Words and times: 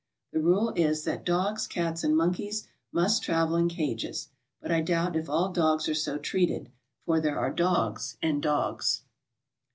The 0.33 0.39
rule 0.39 0.73
is 0.75 1.03
that 1.03 1.23
dogs, 1.23 1.67
cats 1.67 2.03
and 2.03 2.17
monkeys 2.17 2.67
must 2.91 3.21
travel 3.21 3.55
in 3.55 3.69
cages, 3.69 4.29
but 4.59 4.71
I 4.71 4.81
doubt 4.81 5.15
if 5.15 5.29
all 5.29 5.51
dogs 5.51 5.87
are 5.87 5.93
so 5.93 6.17
treated, 6.17 6.71
for 7.05 7.19
there 7.21 7.37
are 7.37 7.53
dogs 7.53 8.17
and 8.19 8.41
dogs. 8.41 9.03